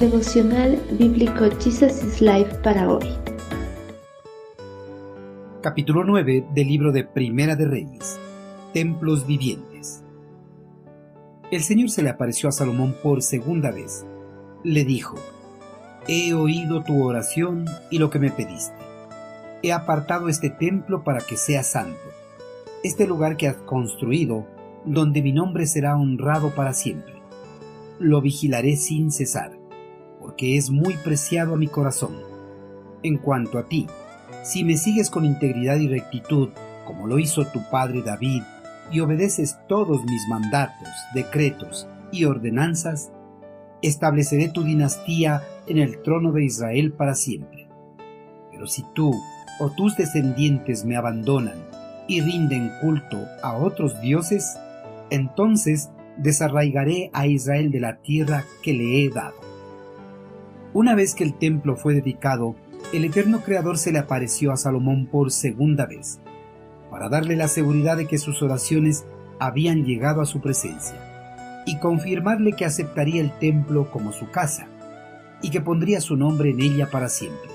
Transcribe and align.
Devocional 0.00 0.78
Bíblico 0.98 1.46
Jesus 1.58 2.04
is 2.04 2.20
Life 2.20 2.56
para 2.62 2.86
hoy. 2.86 3.06
Capítulo 5.62 6.04
9 6.04 6.48
del 6.52 6.68
libro 6.68 6.92
de 6.92 7.02
Primera 7.02 7.56
de 7.56 7.64
Reyes. 7.64 8.18
Templos 8.74 9.26
vivientes. 9.26 10.02
El 11.50 11.62
Señor 11.62 11.88
se 11.88 12.02
le 12.02 12.10
apareció 12.10 12.50
a 12.50 12.52
Salomón 12.52 12.94
por 13.02 13.22
segunda 13.22 13.70
vez. 13.70 14.04
Le 14.64 14.84
dijo, 14.84 15.16
He 16.06 16.34
oído 16.34 16.82
tu 16.82 17.02
oración 17.02 17.64
y 17.90 17.98
lo 17.98 18.10
que 18.10 18.18
me 18.18 18.30
pediste. 18.30 18.76
He 19.62 19.72
apartado 19.72 20.28
este 20.28 20.50
templo 20.50 21.04
para 21.04 21.20
que 21.20 21.38
sea 21.38 21.62
santo. 21.62 21.96
Este 22.84 23.06
lugar 23.06 23.38
que 23.38 23.48
has 23.48 23.56
construido, 23.56 24.46
donde 24.84 25.22
mi 25.22 25.32
nombre 25.32 25.66
será 25.66 25.96
honrado 25.96 26.54
para 26.54 26.74
siempre. 26.74 27.14
Lo 27.98 28.20
vigilaré 28.20 28.76
sin 28.76 29.10
cesar, 29.10 29.56
porque 30.36 30.58
es 30.58 30.68
muy 30.68 30.98
preciado 30.98 31.54
a 31.54 31.56
mi 31.56 31.66
corazón. 31.66 32.14
En 33.02 33.16
cuanto 33.16 33.58
a 33.58 33.66
ti, 33.66 33.86
si 34.44 34.64
me 34.64 34.76
sigues 34.76 35.08
con 35.08 35.24
integridad 35.24 35.76
y 35.76 35.88
rectitud, 35.88 36.50
como 36.84 37.06
lo 37.06 37.18
hizo 37.18 37.46
tu 37.46 37.62
padre 37.70 38.02
David, 38.02 38.42
y 38.92 39.00
obedeces 39.00 39.56
todos 39.66 40.04
mis 40.04 40.28
mandatos, 40.28 40.88
decretos 41.14 41.88
y 42.12 42.24
ordenanzas, 42.24 43.12
estableceré 43.80 44.48
tu 44.48 44.62
dinastía 44.62 45.42
en 45.68 45.78
el 45.78 46.02
trono 46.02 46.32
de 46.32 46.44
Israel 46.44 46.92
para 46.92 47.14
siempre. 47.14 47.66
Pero 48.50 48.66
si 48.66 48.84
tú 48.94 49.14
o 49.58 49.70
tus 49.70 49.96
descendientes 49.96 50.84
me 50.84 50.96
abandonan 50.96 51.64
y 52.08 52.20
rinden 52.20 52.70
culto 52.82 53.24
a 53.42 53.56
otros 53.56 54.02
dioses, 54.02 54.58
entonces 55.08 55.88
desarraigaré 56.18 57.08
a 57.14 57.26
Israel 57.26 57.70
de 57.70 57.80
la 57.80 57.96
tierra 58.02 58.44
que 58.62 58.74
le 58.74 59.02
he 59.02 59.08
dado. 59.08 59.45
Una 60.76 60.94
vez 60.94 61.14
que 61.14 61.24
el 61.24 61.32
templo 61.32 61.74
fue 61.74 61.94
dedicado, 61.94 62.54
el 62.92 63.06
eterno 63.06 63.40
Creador 63.40 63.78
se 63.78 63.92
le 63.92 63.98
apareció 63.98 64.52
a 64.52 64.58
Salomón 64.58 65.06
por 65.06 65.32
segunda 65.32 65.86
vez, 65.86 66.20
para 66.90 67.08
darle 67.08 67.34
la 67.34 67.48
seguridad 67.48 67.96
de 67.96 68.06
que 68.06 68.18
sus 68.18 68.42
oraciones 68.42 69.06
habían 69.38 69.86
llegado 69.86 70.20
a 70.20 70.26
su 70.26 70.42
presencia, 70.42 71.62
y 71.64 71.78
confirmarle 71.78 72.52
que 72.52 72.66
aceptaría 72.66 73.22
el 73.22 73.32
templo 73.38 73.90
como 73.90 74.12
su 74.12 74.30
casa, 74.30 74.68
y 75.40 75.48
que 75.48 75.62
pondría 75.62 76.02
su 76.02 76.14
nombre 76.14 76.50
en 76.50 76.60
ella 76.60 76.90
para 76.90 77.08
siempre. 77.08 77.48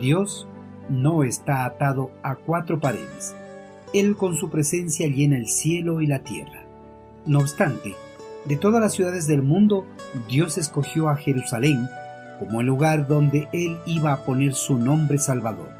Dios 0.00 0.48
no 0.88 1.24
está 1.24 1.66
atado 1.66 2.12
a 2.22 2.36
cuatro 2.36 2.80
paredes. 2.80 3.36
Él 3.92 4.16
con 4.16 4.36
su 4.36 4.48
presencia 4.48 5.06
llena 5.06 5.36
el 5.36 5.48
cielo 5.48 6.00
y 6.00 6.06
la 6.06 6.20
tierra. 6.20 6.64
No 7.26 7.40
obstante, 7.40 7.94
de 8.46 8.56
todas 8.56 8.80
las 8.80 8.94
ciudades 8.94 9.26
del 9.26 9.42
mundo, 9.42 9.84
Dios 10.30 10.56
escogió 10.56 11.10
a 11.10 11.16
Jerusalén 11.16 11.86
como 12.38 12.60
el 12.60 12.66
lugar 12.66 13.06
donde 13.06 13.48
Él 13.52 13.78
iba 13.86 14.12
a 14.12 14.24
poner 14.24 14.54
su 14.54 14.78
nombre 14.78 15.18
Salvador. 15.18 15.70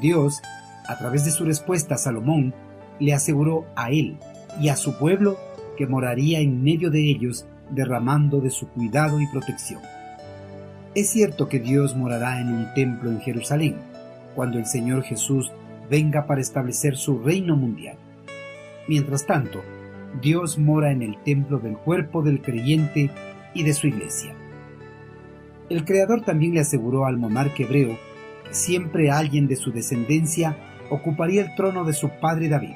Dios, 0.00 0.40
a 0.86 0.96
través 0.98 1.24
de 1.24 1.30
su 1.30 1.44
respuesta 1.44 1.96
a 1.96 1.98
Salomón, 1.98 2.54
le 3.00 3.14
aseguró 3.14 3.66
a 3.74 3.90
él 3.90 4.18
y 4.60 4.68
a 4.68 4.76
su 4.76 4.96
pueblo 4.98 5.38
que 5.76 5.86
moraría 5.86 6.40
en 6.40 6.62
medio 6.62 6.90
de 6.90 7.00
ellos 7.00 7.46
derramando 7.70 8.40
de 8.40 8.50
su 8.50 8.68
cuidado 8.68 9.20
y 9.20 9.26
protección. 9.28 9.80
Es 10.94 11.08
cierto 11.08 11.48
que 11.48 11.60
Dios 11.60 11.96
morará 11.96 12.40
en 12.40 12.48
un 12.48 12.74
templo 12.74 13.10
en 13.10 13.20
Jerusalén, 13.20 13.76
cuando 14.34 14.58
el 14.58 14.66
Señor 14.66 15.02
Jesús 15.02 15.50
venga 15.88 16.26
para 16.26 16.40
establecer 16.40 16.96
su 16.96 17.20
reino 17.20 17.56
mundial. 17.56 17.96
Mientras 18.88 19.24
tanto, 19.24 19.62
Dios 20.20 20.58
mora 20.58 20.90
en 20.90 21.02
el 21.02 21.16
templo 21.22 21.58
del 21.58 21.76
cuerpo 21.76 22.22
del 22.22 22.42
creyente 22.42 23.10
y 23.54 23.62
de 23.62 23.72
su 23.72 23.86
iglesia. 23.86 24.34
El 25.70 25.84
Creador 25.84 26.22
también 26.22 26.54
le 26.54 26.60
aseguró 26.60 27.06
al 27.06 27.16
monarca 27.16 27.62
hebreo 27.62 27.96
que 28.44 28.52
siempre 28.54 29.12
alguien 29.12 29.46
de 29.46 29.54
su 29.54 29.70
descendencia 29.70 30.56
ocuparía 30.90 31.42
el 31.42 31.54
trono 31.54 31.84
de 31.84 31.92
su 31.92 32.10
padre 32.20 32.48
David. 32.48 32.74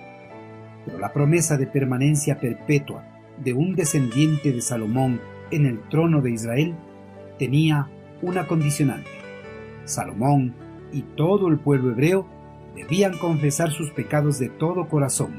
Pero 0.86 1.00
la 1.00 1.12
promesa 1.12 1.56
de 1.56 1.66
permanencia 1.66 2.38
perpetua 2.38 3.04
de 3.36 3.52
un 3.52 3.74
descendiente 3.74 4.52
de 4.52 4.60
Salomón 4.60 5.20
en 5.50 5.66
el 5.66 5.80
trono 5.88 6.22
de 6.22 6.30
Israel 6.30 6.76
tenía 7.36 7.90
una 8.22 8.46
condicionante. 8.46 9.10
Salomón 9.84 10.54
y 10.92 11.02
todo 11.02 11.48
el 11.48 11.58
pueblo 11.58 11.90
hebreo 11.90 12.28
debían 12.76 13.18
confesar 13.18 13.72
sus 13.72 13.90
pecados 13.90 14.38
de 14.38 14.50
todo 14.50 14.88
corazón 14.88 15.32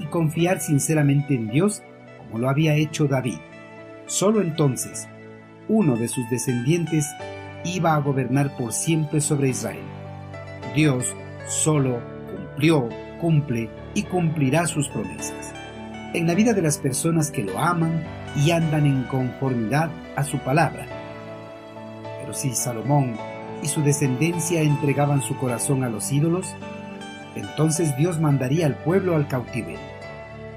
y 0.00 0.06
confiar 0.06 0.58
sinceramente 0.60 1.36
en 1.36 1.48
Dios 1.48 1.80
como 2.18 2.40
lo 2.40 2.50
había 2.50 2.74
hecho 2.74 3.06
David. 3.06 3.38
Solo 4.06 4.42
entonces 4.42 5.08
uno 5.68 5.96
de 5.96 6.08
sus 6.08 6.28
descendientes 6.30 7.06
iba 7.64 7.94
a 7.94 8.00
gobernar 8.00 8.56
por 8.56 8.72
siempre 8.72 9.20
sobre 9.20 9.50
Israel. 9.50 9.84
Dios 10.74 11.14
solo 11.48 12.00
cumplió, 12.30 12.88
cumple 13.20 13.70
y 13.94 14.02
cumplirá 14.04 14.66
sus 14.66 14.88
promesas. 14.88 15.52
En 16.14 16.26
la 16.26 16.34
vida 16.34 16.52
de 16.52 16.62
las 16.62 16.78
personas 16.78 17.30
que 17.30 17.44
lo 17.44 17.58
aman 17.58 18.02
y 18.36 18.50
andan 18.50 18.86
en 18.86 19.04
conformidad 19.04 19.90
a 20.16 20.24
su 20.24 20.38
palabra. 20.38 20.86
Pero 22.20 22.32
si 22.32 22.54
Salomón 22.54 23.16
y 23.62 23.68
su 23.68 23.82
descendencia 23.82 24.62
entregaban 24.62 25.22
su 25.22 25.36
corazón 25.36 25.84
a 25.84 25.90
los 25.90 26.12
ídolos, 26.12 26.54
entonces 27.34 27.96
Dios 27.96 28.20
mandaría 28.20 28.66
al 28.66 28.76
pueblo 28.76 29.16
al 29.16 29.28
cautiverio, 29.28 29.78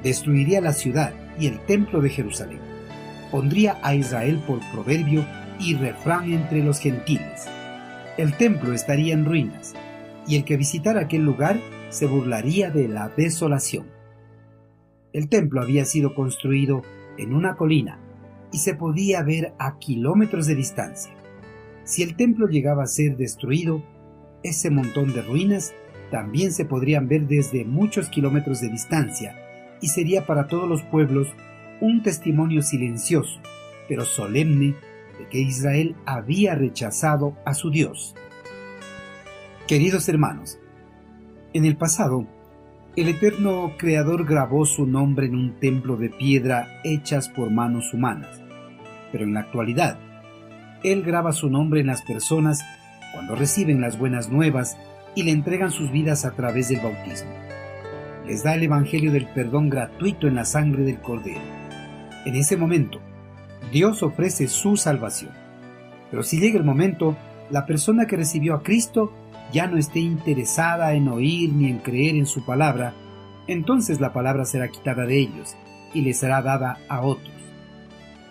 destruiría 0.03 0.61
la 0.61 0.73
ciudad 0.73 1.13
y 1.39 1.47
el 1.47 1.59
templo 1.66 2.01
de 2.01 2.09
Jerusalén, 2.09 2.59
pondría 3.31 3.77
a 3.81 3.95
Israel 3.95 4.41
por 4.45 4.59
proverbio 4.71 5.25
y 5.59 5.75
refrán 5.75 6.31
entre 6.31 6.63
los 6.63 6.79
gentiles. 6.79 7.47
El 8.17 8.35
templo 8.35 8.73
estaría 8.73 9.13
en 9.13 9.25
ruinas, 9.25 9.73
y 10.27 10.35
el 10.35 10.43
que 10.43 10.57
visitara 10.57 11.01
aquel 11.01 11.23
lugar 11.23 11.59
se 11.89 12.05
burlaría 12.05 12.69
de 12.69 12.87
la 12.87 13.09
desolación. 13.09 13.87
El 15.13 15.29
templo 15.29 15.61
había 15.61 15.85
sido 15.85 16.13
construido 16.13 16.83
en 17.17 17.33
una 17.33 17.55
colina 17.55 17.99
y 18.51 18.59
se 18.59 18.75
podía 18.75 19.23
ver 19.23 19.53
a 19.59 19.77
kilómetros 19.79 20.45
de 20.47 20.55
distancia. 20.55 21.13
Si 21.83 22.03
el 22.03 22.15
templo 22.15 22.47
llegaba 22.47 22.83
a 22.83 22.87
ser 22.87 23.17
destruido, 23.17 23.83
ese 24.43 24.69
montón 24.69 25.13
de 25.13 25.21
ruinas 25.21 25.73
también 26.11 26.51
se 26.51 26.65
podrían 26.65 27.07
ver 27.07 27.27
desde 27.27 27.65
muchos 27.65 28.09
kilómetros 28.09 28.61
de 28.61 28.69
distancia 28.69 29.35
y 29.81 29.87
sería 29.87 30.25
para 30.25 30.47
todos 30.47 30.67
los 30.67 30.83
pueblos 30.83 31.27
un 31.81 32.03
testimonio 32.03 32.61
silencioso, 32.61 33.41
pero 33.89 34.05
solemne, 34.05 34.75
de 35.17 35.27
que 35.29 35.39
Israel 35.39 35.95
había 36.05 36.55
rechazado 36.55 37.35
a 37.45 37.53
su 37.53 37.69
Dios. 37.69 38.15
Queridos 39.67 40.07
hermanos, 40.07 40.59
en 41.53 41.65
el 41.65 41.75
pasado, 41.75 42.25
el 42.95 43.09
eterno 43.09 43.73
Creador 43.77 44.25
grabó 44.25 44.65
su 44.65 44.85
nombre 44.85 45.25
en 45.25 45.35
un 45.35 45.59
templo 45.59 45.97
de 45.97 46.09
piedra 46.09 46.81
hechas 46.83 47.29
por 47.29 47.49
manos 47.49 47.93
humanas, 47.93 48.41
pero 49.11 49.23
en 49.23 49.33
la 49.33 49.41
actualidad, 49.41 49.97
él 50.83 51.03
graba 51.03 51.33
su 51.33 51.49
nombre 51.49 51.81
en 51.81 51.87
las 51.87 52.01
personas 52.03 52.61
cuando 53.13 53.35
reciben 53.35 53.81
las 53.81 53.97
buenas 53.97 54.29
nuevas 54.29 54.77
y 55.15 55.23
le 55.23 55.31
entregan 55.31 55.71
sus 55.71 55.91
vidas 55.91 56.25
a 56.25 56.31
través 56.31 56.69
del 56.69 56.79
bautismo. 56.79 57.31
Les 58.25 58.43
da 58.43 58.55
el 58.55 58.63
Evangelio 58.63 59.11
del 59.11 59.27
perdón 59.27 59.69
gratuito 59.69 60.27
en 60.27 60.35
la 60.35 60.45
sangre 60.45 60.83
del 60.83 61.01
Cordero. 61.01 61.60
En 62.25 62.35
ese 62.35 62.57
momento, 62.57 62.99
Dios 63.71 64.03
ofrece 64.03 64.47
su 64.47 64.77
salvación. 64.77 65.31
Pero 66.09 66.23
si 66.23 66.39
llega 66.39 66.57
el 66.57 66.65
momento, 66.65 67.15
la 67.49 67.65
persona 67.65 68.05
que 68.05 68.17
recibió 68.17 68.53
a 68.53 68.63
Cristo 68.63 69.11
ya 69.51 69.67
no 69.67 69.77
esté 69.77 69.99
interesada 69.99 70.93
en 70.93 71.07
oír 71.07 71.51
ni 71.51 71.69
en 71.69 71.79
creer 71.79 72.15
en 72.15 72.25
su 72.25 72.45
palabra, 72.45 72.93
entonces 73.47 73.99
la 73.99 74.13
palabra 74.13 74.45
será 74.45 74.67
quitada 74.67 75.05
de 75.05 75.19
ellos 75.19 75.55
y 75.93 76.01
les 76.01 76.17
será 76.17 76.41
dada 76.41 76.78
a 76.87 77.01
otros. 77.01 77.34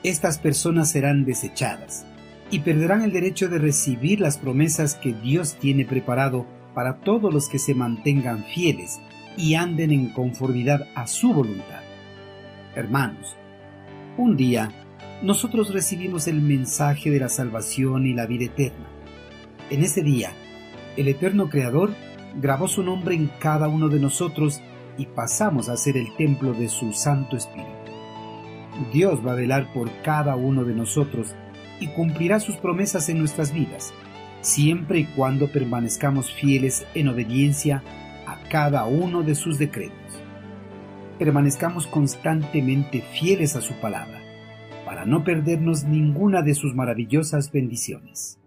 Estas 0.03 0.39
personas 0.39 0.91
serán 0.91 1.25
desechadas 1.25 2.07
y 2.51 2.61
perderán 2.61 3.03
el 3.03 3.13
derecho 3.13 3.49
de 3.49 3.59
recibir 3.59 4.21
las 4.21 4.39
promesas 4.39 4.95
que 4.95 5.13
Dios 5.13 5.57
tiene 5.61 5.85
preparado 5.85 6.47
para 6.75 7.01
todos 7.01 7.33
los 7.33 7.49
que 7.49 7.59
se 7.59 7.75
mantengan 7.75 8.45
fieles 8.45 9.01
y 9.37 9.55
anden 9.55 9.91
en 9.91 10.11
conformidad 10.11 10.87
a 10.95 11.07
su 11.07 11.33
voluntad. 11.33 11.83
Hermanos, 12.75 13.37
un 14.21 14.37
día 14.37 14.71
nosotros 15.23 15.73
recibimos 15.73 16.29
el 16.29 16.43
mensaje 16.43 17.11
de 17.11 17.21
la 17.21 17.31
salvación 17.31 18.07
y 18.07 18.13
la 18.13 18.27
vida 18.27 18.45
eterna. 18.45 18.87
En 19.71 19.83
ese 19.83 20.03
día, 20.03 20.33
el 20.97 21.09
eterno 21.09 21.49
Creador 21.49 21.95
grabó 22.37 22.69
su 22.69 22.83
nombre 22.83 23.15
en 23.15 23.31
cada 23.39 23.69
uno 23.69 23.89
de 23.89 23.99
nosotros 23.99 24.61
y 24.99 25.07
pasamos 25.07 25.71
a 25.71 25.77
ser 25.77 25.97
el 25.97 26.15
templo 26.17 26.53
de 26.53 26.69
su 26.69 26.93
Santo 26.93 27.37
Espíritu. 27.37 27.71
Dios 28.93 29.27
va 29.27 29.33
a 29.33 29.37
velar 29.37 29.73
por 29.73 29.91
cada 30.03 30.37
uno 30.37 30.65
de 30.65 30.75
nosotros 30.75 31.35
y 31.81 31.87
cumplirá 31.89 32.41
sus 32.41 32.57
promesas 32.57 33.09
en 33.09 33.19
nuestras 33.19 33.55
vidas, 33.55 33.93
siempre 34.43 35.01
y 35.01 35.05
cuando 35.05 35.51
permanezcamos 35.51 36.31
fieles 36.31 36.87
en 36.95 37.09
obediencia 37.09 37.83
a 38.27 38.39
cada 38.51 38.85
uno 38.85 39.23
de 39.23 39.35
sus 39.35 39.59
decretos. 39.59 39.97
Permanezcamos 41.21 41.87
constantemente 41.87 43.03
fieles 43.03 43.55
a 43.55 43.61
su 43.61 43.75
palabra, 43.75 44.23
para 44.87 45.05
no 45.05 45.23
perdernos 45.23 45.85
ninguna 45.85 46.41
de 46.41 46.55
sus 46.55 46.75
maravillosas 46.75 47.53
bendiciones. 47.53 48.40